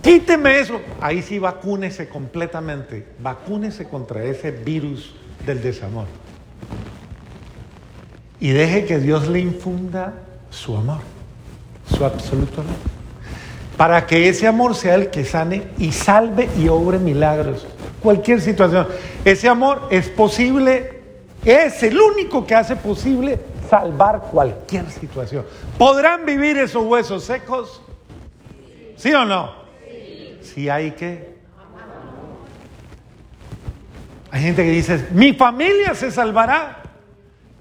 quíteme 0.01 0.59
eso. 0.59 0.81
Ahí 0.99 1.21
sí 1.21 1.39
vacúnese 1.39 2.09
completamente, 2.09 3.05
vacúnese 3.19 3.87
contra 3.87 4.23
ese 4.23 4.51
virus 4.51 5.13
del 5.45 5.61
desamor. 5.61 6.05
Y 8.39 8.49
deje 8.49 8.85
que 8.85 8.97
Dios 8.97 9.27
le 9.27 9.39
infunda 9.39 10.13
su 10.49 10.75
amor, 10.75 11.01
su 11.91 12.05
absoluto 12.05 12.61
amor. 12.61 12.75
Para 13.77 14.05
que 14.05 14.29
ese 14.29 14.47
amor 14.47 14.75
sea 14.75 14.95
el 14.95 15.09
que 15.09 15.25
sane 15.25 15.63
y 15.77 15.91
salve 15.91 16.49
y 16.57 16.67
obre 16.67 16.99
milagros. 16.99 17.65
Cualquier 18.01 18.41
situación. 18.41 18.87
Ese 19.25 19.47
amor 19.47 19.87
es 19.91 20.09
posible, 20.09 21.01
es 21.45 21.83
el 21.83 21.99
único 21.99 22.45
que 22.45 22.55
hace 22.55 22.75
posible 22.75 23.39
salvar 23.69 24.21
cualquier 24.31 24.89
situación. 24.91 25.45
¿Podrán 25.77 26.25
vivir 26.25 26.57
esos 26.57 26.85
huesos 26.85 27.23
secos? 27.23 27.81
¿Sí 28.97 29.13
o 29.13 29.25
no? 29.25 29.53
Sí 30.41 30.69
hay 30.69 30.91
que. 30.91 31.31
Hay 34.29 34.41
gente 34.41 34.63
que 34.63 34.71
dice, 34.71 35.07
mi 35.11 35.33
familia 35.33 35.95
se 35.95 36.11
salvará. 36.11 36.83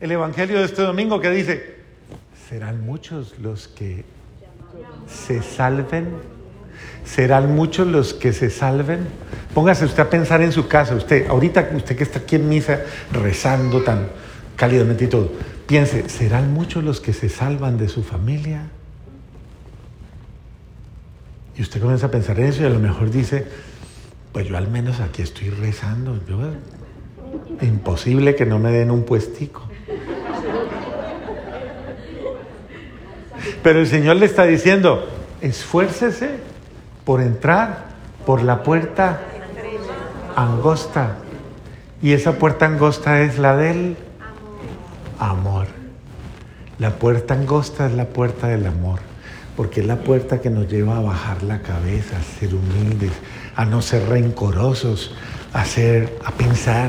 El 0.00 0.12
Evangelio 0.12 0.58
de 0.58 0.64
este 0.64 0.82
domingo 0.82 1.20
que 1.20 1.30
dice, 1.30 1.76
serán 2.48 2.84
muchos 2.84 3.38
los 3.38 3.68
que 3.68 4.04
se 5.10 5.42
salven. 5.42 6.08
Serán 7.04 7.54
muchos 7.54 7.86
los 7.86 8.14
que 8.14 8.32
se 8.32 8.50
salven. 8.50 9.06
Póngase 9.54 9.84
usted 9.84 10.02
a 10.02 10.10
pensar 10.10 10.42
en 10.42 10.52
su 10.52 10.68
casa, 10.68 10.94
usted, 10.94 11.26
ahorita 11.26 11.70
usted 11.74 11.96
que 11.96 12.04
está 12.04 12.20
aquí 12.20 12.36
en 12.36 12.48
misa 12.48 12.80
rezando 13.10 13.82
tan 13.82 14.08
cálidamente 14.54 15.04
y 15.04 15.08
todo, 15.08 15.32
piense, 15.66 16.08
¿serán 16.08 16.52
muchos 16.52 16.84
los 16.84 17.00
que 17.00 17.12
se 17.12 17.28
salvan 17.28 17.78
de 17.78 17.88
su 17.88 18.02
familia? 18.02 18.68
Y 21.56 21.62
usted 21.62 21.80
comienza 21.80 22.06
a 22.06 22.10
pensar 22.10 22.38
eso 22.40 22.62
y 22.62 22.66
a 22.66 22.70
lo 22.70 22.78
mejor 22.78 23.10
dice, 23.10 23.46
pues 24.32 24.46
yo 24.46 24.56
al 24.56 24.68
menos 24.68 25.00
aquí 25.00 25.22
estoy 25.22 25.50
rezando, 25.50 26.20
yo, 26.28 26.38
imposible 27.62 28.34
que 28.36 28.46
no 28.46 28.58
me 28.58 28.70
den 28.70 28.90
un 28.90 29.04
puestico. 29.04 29.69
Pero 33.62 33.80
el 33.80 33.86
Señor 33.86 34.16
le 34.16 34.26
está 34.26 34.44
diciendo, 34.44 35.08
esfuércese 35.40 36.38
por 37.04 37.20
entrar 37.20 37.90
por 38.24 38.42
la 38.42 38.62
puerta 38.62 39.20
angosta. 40.36 41.16
Y 42.02 42.12
esa 42.12 42.32
puerta 42.32 42.66
angosta 42.66 43.20
es 43.20 43.38
la 43.38 43.56
del 43.56 43.96
amor. 45.18 45.66
La 46.78 46.94
puerta 46.96 47.34
angosta 47.34 47.86
es 47.86 47.92
la 47.92 48.06
puerta 48.06 48.48
del 48.48 48.66
amor, 48.66 49.00
porque 49.54 49.80
es 49.80 49.86
la 49.86 49.96
puerta 49.96 50.40
que 50.40 50.48
nos 50.48 50.66
lleva 50.66 50.96
a 50.96 51.00
bajar 51.00 51.42
la 51.42 51.60
cabeza, 51.60 52.16
a 52.16 52.22
ser 52.22 52.54
humildes, 52.54 53.12
a 53.54 53.66
no 53.66 53.82
ser 53.82 54.08
rencorosos, 54.08 55.14
a, 55.52 55.66
ser, 55.66 56.16
a 56.24 56.30
pensar 56.30 56.88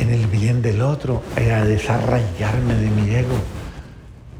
en 0.00 0.10
el 0.10 0.26
bien 0.26 0.62
del 0.62 0.82
otro, 0.82 1.22
a 1.36 1.64
desarraigarme 1.64 2.74
de 2.74 2.90
mi 2.90 3.14
ego. 3.14 3.36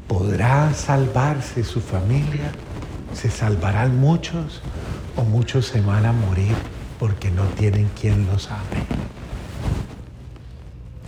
¿Podrá 0.09 0.73
salvarse 0.73 1.63
su 1.63 1.81
familia? 1.81 2.51
¿Se 3.13 3.29
salvarán 3.29 3.99
muchos? 3.99 4.59
¿O 5.15 5.21
muchos 5.23 5.67
se 5.67 5.81
van 5.81 6.07
a 6.07 6.11
morir 6.11 6.55
porque 6.97 7.29
no 7.29 7.43
tienen 7.43 7.87
quien 7.89 8.25
los 8.25 8.49
ame? 8.49 8.87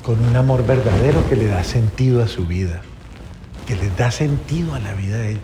Con 0.04 0.24
un 0.24 0.36
amor 0.36 0.68
verdadero 0.68 1.28
que 1.28 1.36
le 1.36 1.48
da 1.48 1.64
sentido 1.64 2.22
a 2.22 2.28
su 2.28 2.46
vida, 2.46 2.82
que 3.66 3.76
les 3.76 3.98
da 3.98 4.12
sentido 4.12 4.76
a 4.76 4.80
la 4.80 4.94
vida 4.94 5.18
de 5.18 5.32
ellos. 5.32 5.44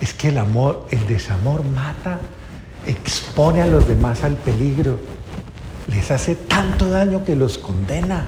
Es 0.00 0.12
que 0.12 0.30
el 0.30 0.38
amor, 0.38 0.88
el 0.90 1.06
desamor 1.06 1.64
mata, 1.64 2.18
expone 2.88 3.62
a 3.62 3.68
los 3.68 3.86
demás 3.86 4.24
al 4.24 4.34
peligro, 4.34 4.98
les 5.86 6.10
hace 6.10 6.34
tanto 6.34 6.90
daño 6.90 7.24
que 7.24 7.36
los 7.36 7.56
condena. 7.56 8.26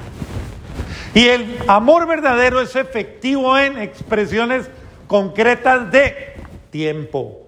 Y 1.18 1.26
el 1.26 1.58
amor 1.66 2.06
verdadero 2.06 2.60
es 2.60 2.76
efectivo 2.76 3.58
en 3.58 3.76
expresiones 3.76 4.70
concretas 5.08 5.90
de 5.90 6.36
tiempo, 6.70 7.44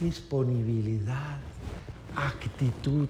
disponibilidad, 0.00 1.38
actitud. 2.16 3.06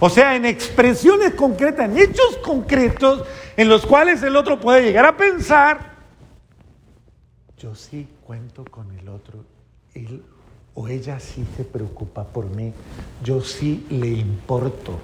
O 0.00 0.10
sea, 0.10 0.34
en 0.34 0.44
expresiones 0.44 1.34
concretas, 1.34 1.88
en 1.88 1.98
hechos 1.98 2.38
concretos 2.38 3.22
en 3.56 3.68
los 3.68 3.86
cuales 3.86 4.24
el 4.24 4.34
otro 4.34 4.58
puede 4.58 4.82
llegar 4.82 5.06
a 5.06 5.16
pensar, 5.16 5.92
yo 7.58 7.76
sí 7.76 8.08
cuento 8.26 8.64
con 8.64 8.90
el 8.98 9.08
otro, 9.08 9.44
él 9.94 10.24
o 10.74 10.88
ella 10.88 11.20
sí 11.20 11.46
se 11.56 11.62
preocupa 11.62 12.24
por 12.24 12.46
mí, 12.46 12.72
yo 13.22 13.40
sí 13.40 13.86
le 13.88 14.08
importo. 14.08 14.98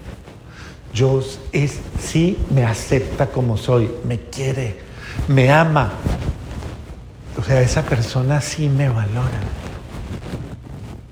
Yo 0.94 1.20
es, 1.50 1.80
sí 1.98 2.38
me 2.54 2.64
acepta 2.64 3.26
como 3.26 3.56
soy, 3.56 3.90
me 4.04 4.20
quiere, 4.20 4.76
me 5.26 5.50
ama. 5.50 5.92
O 7.36 7.42
sea, 7.42 7.60
esa 7.60 7.82
persona 7.82 8.40
sí 8.40 8.68
me 8.68 8.88
valora. 8.88 9.40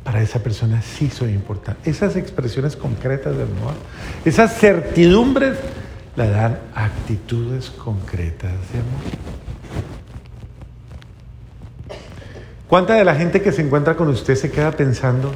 Para 0.04 0.22
esa 0.22 0.38
persona 0.38 0.80
sí 0.82 1.10
soy 1.10 1.32
importante. 1.32 1.90
Esas 1.90 2.14
expresiones 2.14 2.76
concretas 2.76 3.36
de 3.36 3.42
amor, 3.42 3.74
esas 4.24 4.56
certidumbres, 4.56 5.58
la 6.14 6.28
dan 6.28 6.58
actitudes 6.74 7.70
concretas 7.70 8.52
de 8.72 8.78
amor. 8.78 9.02
¿Cuánta 12.68 12.94
de 12.94 13.04
la 13.04 13.16
gente 13.16 13.42
que 13.42 13.50
se 13.50 13.62
encuentra 13.62 13.96
con 13.96 14.08
usted 14.08 14.36
se 14.36 14.50
queda 14.50 14.70
pensando, 14.70 15.32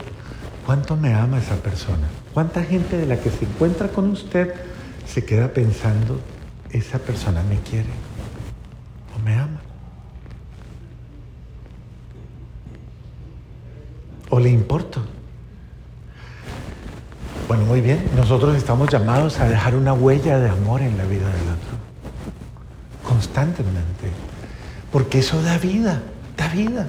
¿cuánto 0.66 0.96
me 0.96 1.14
ama 1.14 1.38
esa 1.38 1.54
persona? 1.54 2.08
¿Cuánta 2.34 2.64
gente 2.64 2.98
de 2.98 3.06
la 3.06 3.18
que 3.18 3.30
se 3.30 3.44
encuentra 3.44 3.88
con 3.88 4.10
usted 4.10 4.52
se 5.06 5.24
queda 5.24 5.48
pensando, 5.52 6.20
esa 6.70 6.98
persona 6.98 7.42
me 7.44 7.60
quiere 7.60 7.88
o 9.16 9.24
me 9.24 9.34
ama? 9.34 9.60
¿O 14.28 14.40
le 14.40 14.50
importo? 14.50 15.00
Bueno, 17.46 17.64
muy 17.64 17.80
bien, 17.80 18.04
nosotros 18.16 18.56
estamos 18.56 18.90
llamados 18.90 19.38
a 19.38 19.48
dejar 19.48 19.76
una 19.76 19.92
huella 19.92 20.40
de 20.40 20.48
amor 20.48 20.82
en 20.82 20.98
la 20.98 21.04
vida 21.04 21.28
del 21.28 21.42
otro, 21.42 21.76
constantemente, 23.04 24.10
porque 24.90 25.20
eso 25.20 25.40
da 25.42 25.58
vida, 25.58 26.02
da 26.36 26.48
vida. 26.48 26.88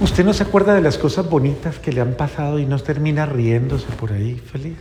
Usted 0.00 0.24
no 0.24 0.32
se 0.32 0.44
acuerda 0.44 0.74
de 0.74 0.80
las 0.80 0.96
cosas 0.96 1.28
bonitas 1.28 1.78
que 1.80 1.92
le 1.92 2.00
han 2.00 2.14
pasado 2.14 2.60
y 2.60 2.66
no 2.66 2.78
termina 2.78 3.26
riéndose 3.26 3.86
por 3.98 4.12
ahí 4.12 4.34
feliz. 4.36 4.76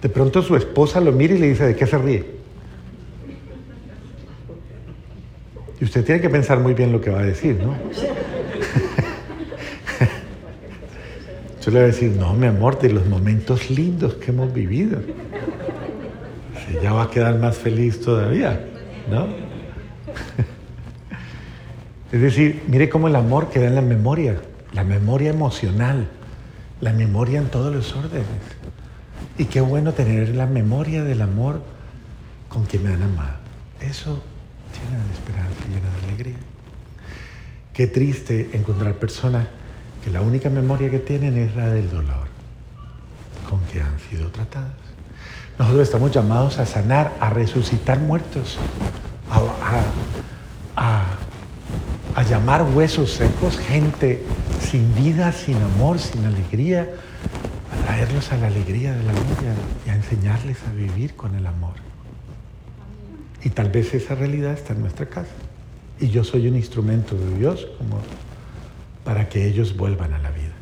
De 0.00 0.08
pronto 0.08 0.42
su 0.42 0.56
esposa 0.56 1.00
lo 1.00 1.12
mira 1.12 1.34
y 1.34 1.38
le 1.38 1.50
dice, 1.50 1.64
¿de 1.64 1.76
qué 1.76 1.86
se 1.86 1.98
ríe? 1.98 2.24
Y 5.80 5.84
usted 5.84 6.04
tiene 6.04 6.20
que 6.20 6.30
pensar 6.30 6.58
muy 6.58 6.74
bien 6.74 6.90
lo 6.90 7.00
que 7.00 7.10
va 7.10 7.20
a 7.20 7.24
decir, 7.24 7.60
¿no? 7.62 7.74
Yo 11.64 11.70
le 11.70 11.78
voy 11.78 11.84
a 11.84 11.86
decir, 11.86 12.10
no, 12.18 12.34
mi 12.34 12.48
amor, 12.48 12.80
de 12.80 12.92
los 12.92 13.06
momentos 13.06 13.70
lindos 13.70 14.14
que 14.14 14.32
hemos 14.32 14.52
vivido. 14.52 14.98
Ya 16.82 16.92
va 16.92 17.04
a 17.04 17.10
quedar 17.10 17.38
más 17.38 17.56
feliz 17.56 18.00
todavía, 18.00 18.60
¿no? 19.08 19.51
Es 22.12 22.20
decir, 22.20 22.62
mire 22.68 22.90
cómo 22.90 23.08
el 23.08 23.16
amor 23.16 23.48
queda 23.48 23.66
en 23.66 23.74
la 23.74 23.80
memoria, 23.80 24.40
la 24.72 24.84
memoria 24.84 25.30
emocional, 25.30 26.08
la 26.80 26.92
memoria 26.92 27.38
en 27.40 27.46
todos 27.46 27.74
los 27.74 27.96
órdenes. 27.96 28.26
Y 29.38 29.46
qué 29.46 29.62
bueno 29.62 29.92
tener 29.92 30.28
la 30.34 30.46
memoria 30.46 31.02
del 31.04 31.22
amor 31.22 31.62
con 32.50 32.66
quien 32.66 32.82
me 32.84 32.92
han 32.92 33.02
amado. 33.02 33.38
Eso 33.80 34.22
llena 34.72 35.02
de 35.04 35.12
esperanza, 35.12 35.60
llena 35.68 35.88
de 36.00 36.06
alegría. 36.06 36.36
Qué 37.72 37.86
triste 37.86 38.50
encontrar 38.52 38.94
personas 38.96 39.46
que 40.04 40.10
la 40.10 40.20
única 40.20 40.50
memoria 40.50 40.90
que 40.90 40.98
tienen 40.98 41.38
es 41.38 41.56
la 41.56 41.70
del 41.70 41.88
dolor 41.90 42.28
con 43.48 43.60
que 43.72 43.80
han 43.80 43.98
sido 44.10 44.28
tratadas. 44.30 44.72
Nosotros 45.58 45.82
estamos 45.82 46.10
llamados 46.10 46.58
a 46.58 46.66
sanar, 46.66 47.14
a 47.20 47.30
resucitar 47.30 47.98
muertos, 48.00 48.58
a, 49.30 49.38
llamar 52.32 52.62
huesos 52.62 53.10
secos, 53.12 53.58
gente 53.58 54.22
sin 54.58 54.94
vida, 54.94 55.32
sin 55.32 55.56
amor, 55.56 55.98
sin 55.98 56.24
alegría, 56.24 56.88
a 57.70 57.84
traerlos 57.84 58.32
a 58.32 58.38
la 58.38 58.46
alegría 58.46 58.94
del 58.94 59.06
amor 59.06 59.36
y 59.42 59.46
a, 59.48 59.54
y 59.86 59.90
a, 59.90 59.96
enseñarles 59.96 60.56
a 60.66 60.72
vivir 60.72 61.14
con 61.14 61.34
el 61.34 61.46
amor. 61.46 61.74
Y 63.44 63.50
tal 63.50 63.68
vez 63.68 63.92
esa 63.92 64.14
realidad 64.14 64.54
está 64.54 64.72
en 64.72 64.80
nuestra 64.80 65.10
casa 65.10 65.34
y 66.00 66.08
yo 66.08 66.24
soy 66.24 66.48
un 66.48 66.56
instrumento 66.56 67.14
de 67.18 67.36
Dios 67.36 67.68
como 67.76 68.00
para 69.04 69.28
que 69.28 69.46
ellos 69.46 69.76
vuelvan 69.76 70.14
a 70.14 70.18
la 70.18 70.30
vida. 70.30 70.54